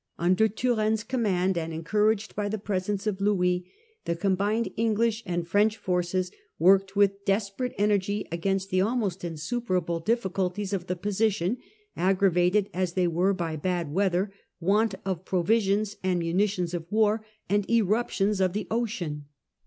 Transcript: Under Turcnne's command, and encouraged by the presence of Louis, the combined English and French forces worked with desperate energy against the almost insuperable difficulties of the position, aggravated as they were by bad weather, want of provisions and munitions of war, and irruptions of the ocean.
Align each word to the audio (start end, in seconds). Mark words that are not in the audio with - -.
Under 0.17 0.47
Turcnne's 0.47 1.03
command, 1.03 1.59
and 1.59 1.71
encouraged 1.71 2.35
by 2.35 2.49
the 2.49 2.57
presence 2.57 3.05
of 3.05 3.21
Louis, 3.21 3.71
the 4.05 4.15
combined 4.15 4.71
English 4.75 5.21
and 5.27 5.47
French 5.47 5.77
forces 5.77 6.31
worked 6.57 6.95
with 6.95 7.23
desperate 7.23 7.75
energy 7.77 8.27
against 8.31 8.71
the 8.71 8.81
almost 8.81 9.23
insuperable 9.23 9.99
difficulties 9.99 10.73
of 10.73 10.87
the 10.87 10.95
position, 10.95 11.57
aggravated 11.95 12.67
as 12.73 12.93
they 12.93 13.05
were 13.05 13.35
by 13.35 13.55
bad 13.55 13.93
weather, 13.93 14.33
want 14.59 14.95
of 15.05 15.23
provisions 15.23 15.97
and 16.01 16.17
munitions 16.17 16.73
of 16.73 16.91
war, 16.91 17.23
and 17.47 17.69
irruptions 17.69 18.41
of 18.41 18.53
the 18.53 18.65
ocean. 18.71 19.25